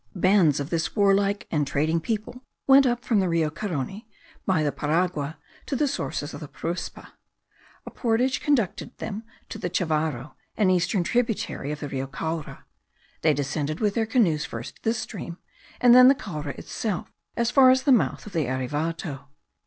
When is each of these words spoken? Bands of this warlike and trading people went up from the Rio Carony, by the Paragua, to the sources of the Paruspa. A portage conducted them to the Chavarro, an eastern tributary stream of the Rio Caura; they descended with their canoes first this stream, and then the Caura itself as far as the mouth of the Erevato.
Bands 0.15 0.59
of 0.59 0.71
this 0.71 0.95
warlike 0.95 1.45
and 1.51 1.67
trading 1.67 1.99
people 1.99 2.41
went 2.65 2.87
up 2.87 3.05
from 3.05 3.19
the 3.19 3.29
Rio 3.29 3.51
Carony, 3.51 4.07
by 4.47 4.63
the 4.63 4.71
Paragua, 4.71 5.37
to 5.67 5.75
the 5.75 5.87
sources 5.87 6.33
of 6.33 6.39
the 6.39 6.47
Paruspa. 6.47 7.09
A 7.85 7.91
portage 7.91 8.41
conducted 8.41 8.97
them 8.97 9.21
to 9.49 9.59
the 9.59 9.69
Chavarro, 9.69 10.33
an 10.57 10.71
eastern 10.71 11.03
tributary 11.03 11.67
stream 11.67 11.71
of 11.73 11.79
the 11.81 11.89
Rio 11.89 12.07
Caura; 12.07 12.65
they 13.21 13.35
descended 13.35 13.79
with 13.79 13.93
their 13.93 14.07
canoes 14.07 14.43
first 14.43 14.79
this 14.81 14.97
stream, 14.97 15.37
and 15.79 15.93
then 15.93 16.07
the 16.07 16.15
Caura 16.15 16.55
itself 16.57 17.13
as 17.37 17.51
far 17.51 17.69
as 17.69 17.83
the 17.83 17.91
mouth 17.91 18.25
of 18.25 18.33
the 18.33 18.47
Erevato. 18.47 19.27